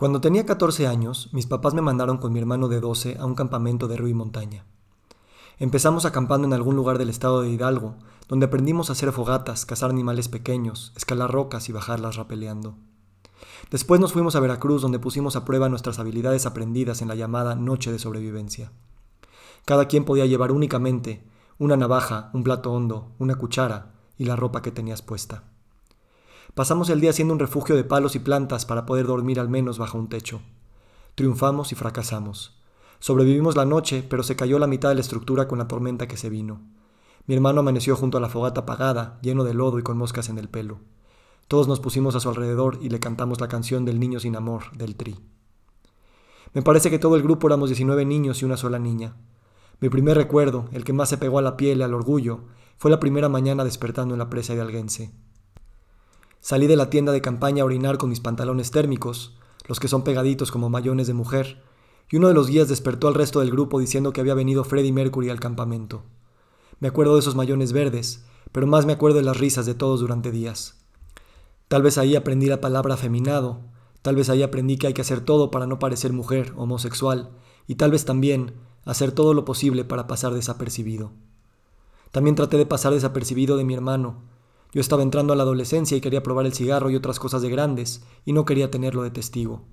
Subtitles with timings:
[0.00, 3.34] Cuando tenía 14 años, mis papás me mandaron con mi hermano de 12 a un
[3.34, 4.64] campamento de río y montaña.
[5.58, 7.96] Empezamos acampando en algún lugar del estado de Hidalgo,
[8.26, 12.76] donde aprendimos a hacer fogatas, cazar animales pequeños, escalar rocas y bajarlas rapeleando.
[13.70, 17.54] Después nos fuimos a Veracruz, donde pusimos a prueba nuestras habilidades aprendidas en la llamada
[17.54, 18.72] Noche de Sobrevivencia.
[19.66, 21.22] Cada quien podía llevar únicamente
[21.58, 25.49] una navaja, un plato hondo, una cuchara y la ropa que tenías puesta.
[26.54, 29.78] Pasamos el día haciendo un refugio de palos y plantas para poder dormir al menos
[29.78, 30.40] bajo un techo.
[31.14, 32.60] Triunfamos y fracasamos.
[32.98, 36.16] Sobrevivimos la noche, pero se cayó la mitad de la estructura con la tormenta que
[36.16, 36.60] se vino.
[37.26, 40.38] Mi hermano amaneció junto a la fogata apagada, lleno de lodo y con moscas en
[40.38, 40.80] el pelo.
[41.46, 44.76] Todos nos pusimos a su alrededor y le cantamos la canción del niño sin amor,
[44.76, 45.18] del tri.
[46.52, 49.14] Me parece que todo el grupo éramos 19 niños y una sola niña.
[49.78, 52.40] Mi primer recuerdo, el que más se pegó a la piel y al orgullo,
[52.76, 55.12] fue la primera mañana despertando en la presa de Alguense.
[56.40, 59.36] Salí de la tienda de campaña a orinar con mis pantalones térmicos,
[59.68, 61.62] los que son pegaditos como mayones de mujer,
[62.10, 64.92] y uno de los guías despertó al resto del grupo diciendo que había venido Freddie
[64.92, 66.02] Mercury al campamento.
[66.80, 70.00] Me acuerdo de esos mayones verdes, pero más me acuerdo de las risas de todos
[70.00, 70.82] durante días.
[71.68, 73.60] Tal vez ahí aprendí la palabra afeminado,
[74.00, 77.30] tal vez ahí aprendí que hay que hacer todo para no parecer mujer, homosexual,
[77.68, 78.54] y tal vez también
[78.86, 81.12] hacer todo lo posible para pasar desapercibido.
[82.10, 84.22] También traté de pasar desapercibido de mi hermano,
[84.72, 87.50] yo estaba entrando a la adolescencia y quería probar el cigarro y otras cosas de
[87.50, 89.66] grandes, y no quería tenerlo de testigo.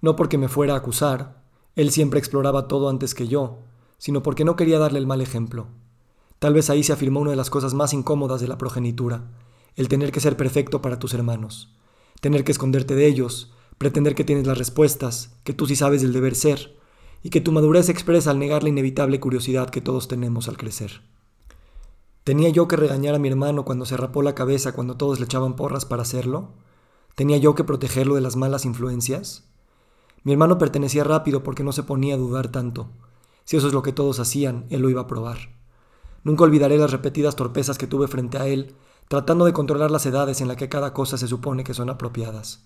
[0.00, 1.42] No porque me fuera a acusar,
[1.74, 3.58] él siempre exploraba todo antes que yo,
[3.98, 5.66] sino porque no quería darle el mal ejemplo.
[6.38, 9.24] Tal vez ahí se afirmó una de las cosas más incómodas de la progenitura,
[9.74, 11.76] el tener que ser perfecto para tus hermanos,
[12.20, 16.12] tener que esconderte de ellos, pretender que tienes las respuestas, que tú sí sabes del
[16.12, 16.78] deber ser,
[17.22, 20.56] y que tu madurez se expresa al negar la inevitable curiosidad que todos tenemos al
[20.56, 21.02] crecer.
[22.28, 25.24] ¿Tenía yo que regañar a mi hermano cuando se rapó la cabeza cuando todos le
[25.24, 26.50] echaban porras para hacerlo?
[27.14, 29.48] ¿Tenía yo que protegerlo de las malas influencias?
[30.24, 32.90] Mi hermano pertenecía rápido porque no se ponía a dudar tanto.
[33.44, 35.38] Si eso es lo que todos hacían, él lo iba a probar.
[36.22, 38.74] Nunca olvidaré las repetidas torpezas que tuve frente a él,
[39.08, 42.62] tratando de controlar las edades en las que cada cosa se supone que son apropiadas.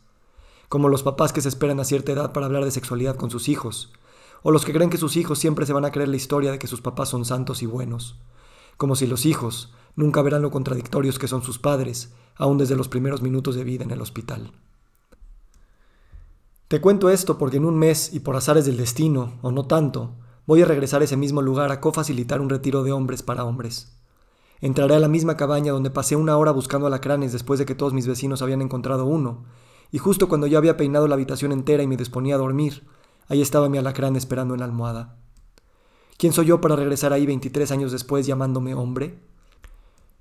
[0.69, 3.49] Como los papás que se esperan a cierta edad para hablar de sexualidad con sus
[3.49, 3.93] hijos,
[4.43, 6.59] o los que creen que sus hijos siempre se van a creer la historia de
[6.59, 8.19] que sus papás son santos y buenos
[8.83, 12.89] como si los hijos nunca verán lo contradictorios que son sus padres, aún desde los
[12.89, 14.51] primeros minutos de vida en el hospital.
[16.67, 20.17] Te cuento esto porque en un mes y por azares del destino, o no tanto,
[20.47, 24.01] voy a regresar a ese mismo lugar a cofacilitar un retiro de hombres para hombres.
[24.61, 27.93] Entraré a la misma cabaña donde pasé una hora buscando alacranes después de que todos
[27.93, 29.45] mis vecinos habían encontrado uno,
[29.93, 32.83] y justo cuando yo había peinado la habitación entera y me disponía a dormir,
[33.29, 35.22] ahí estaba mi alacrán esperando en la almohada.
[36.19, 39.19] ¿Quién soy yo para regresar ahí 23 años después llamándome hombre?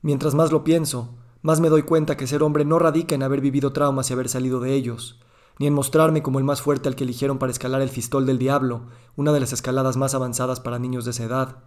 [0.01, 1.09] Mientras más lo pienso,
[1.43, 4.29] más me doy cuenta que ser hombre no radica en haber vivido traumas y haber
[4.29, 5.19] salido de ellos,
[5.59, 8.39] ni en mostrarme como el más fuerte al que eligieron para escalar el fistol del
[8.39, 11.57] diablo, una de las escaladas más avanzadas para niños de esa edad,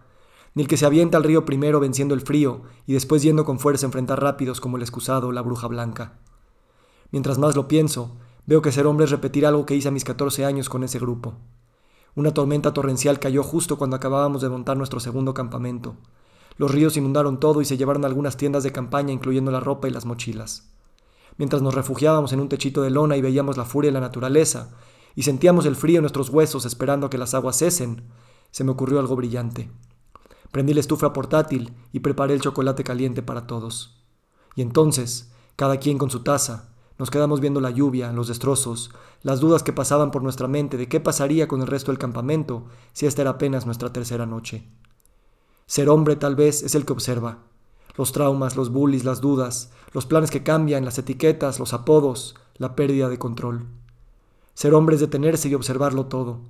[0.53, 3.59] ni el que se avienta al río primero venciendo el frío y después yendo con
[3.59, 6.19] fuerza a enfrentar rápidos como el excusado o la bruja blanca.
[7.11, 10.03] Mientras más lo pienso, veo que ser hombre es repetir algo que hice a mis
[10.03, 11.35] 14 años con ese grupo.
[12.15, 15.97] Una tormenta torrencial cayó justo cuando acabábamos de montar nuestro segundo campamento.
[16.57, 19.91] Los ríos inundaron todo y se llevaron algunas tiendas de campaña, incluyendo la ropa y
[19.91, 20.71] las mochilas.
[21.37, 24.69] Mientras nos refugiábamos en un techito de lona y veíamos la furia de la naturaleza,
[25.13, 28.03] y sentíamos el frío en nuestros huesos esperando a que las aguas cesen,
[28.51, 29.69] se me ocurrió algo brillante.
[30.51, 34.01] Prendí la estufa portátil y preparé el chocolate caliente para todos.
[34.55, 38.91] Y entonces, cada quien con su taza, nos quedamos viendo la lluvia, los destrozos,
[39.21, 42.65] las dudas que pasaban por nuestra mente de qué pasaría con el resto del campamento
[42.93, 44.69] si esta era apenas nuestra tercera noche.
[45.65, 47.39] Ser hombre tal vez es el que observa.
[47.97, 52.75] Los traumas, los bullies, las dudas, los planes que cambian, las etiquetas, los apodos, la
[52.75, 53.67] pérdida de control.
[54.53, 56.41] Ser hombre es detenerse y observarlo todo.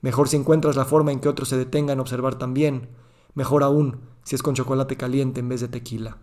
[0.00, 2.88] Mejor si encuentras la forma en que otros se detengan a observar también.
[3.34, 6.18] Mejor aún si es con chocolate caliente en vez de tequila.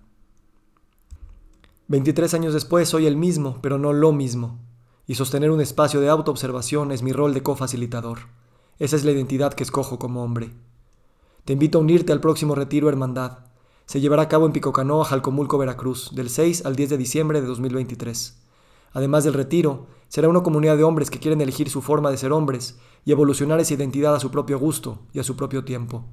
[1.89, 4.59] 23 años después soy el mismo, pero no lo mismo.
[5.05, 8.19] Y sostener un espacio de autoobservación es mi rol de cofacilitador.
[8.77, 10.51] Esa es la identidad que escojo como hombre.
[11.45, 13.39] Te invito a unirte al próximo retiro Hermandad.
[13.85, 17.47] Se llevará a cabo en Picocanoa, Jalcomulco, Veracruz, del 6 al 10 de diciembre de
[17.47, 18.37] 2023.
[18.91, 22.33] Además del retiro, será una comunidad de hombres que quieren elegir su forma de ser
[22.33, 26.03] hombres y evolucionar esa identidad a su propio gusto y a su propio tiempo.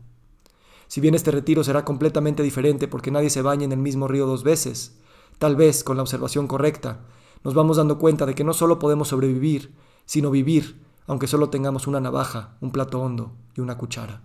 [0.87, 4.27] Si bien este retiro será completamente diferente porque nadie se baña en el mismo río
[4.27, 5.01] dos veces,
[5.39, 7.01] Tal vez con la observación correcta,
[7.43, 9.75] nos vamos dando cuenta de que no solo podemos sobrevivir,
[10.07, 14.23] sino vivir, aunque solo tengamos una navaja, un plato hondo y una cuchara.